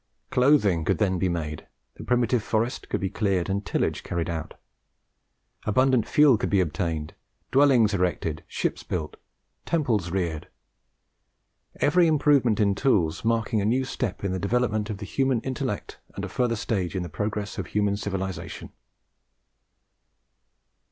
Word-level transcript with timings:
Clothing 0.31 0.83
could 0.83 0.97
then 0.97 1.19
be 1.19 1.29
made, 1.29 1.67
the 1.93 2.03
primitive 2.03 2.41
forest 2.41 2.89
could 2.89 2.99
be 2.99 3.11
cleared 3.11 3.49
and 3.49 3.63
tillage 3.63 4.01
carried 4.01 4.31
on; 4.31 4.49
abundant 5.63 6.07
fuel 6.07 6.39
could 6.39 6.49
be 6.49 6.59
obtained, 6.59 7.13
dwellings 7.51 7.93
erected, 7.93 8.43
ships 8.47 8.81
built, 8.81 9.15
temples 9.63 10.09
reared; 10.09 10.47
every 11.75 12.07
improvement 12.07 12.59
in 12.59 12.73
tools 12.73 13.23
marking 13.23 13.61
a 13.61 13.63
new 13.65 13.85
step 13.85 14.23
in 14.23 14.31
the 14.31 14.39
development 14.39 14.89
of 14.89 14.97
the 14.97 15.05
human 15.05 15.39
intellect, 15.41 15.99
and 16.15 16.25
a 16.25 16.29
further 16.29 16.55
stage 16.55 16.95
in 16.95 17.03
the 17.03 17.07
progress 17.07 17.59
of 17.59 17.67
human 17.67 17.95
civilization. 17.95 18.71